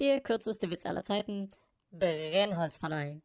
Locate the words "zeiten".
1.04-1.50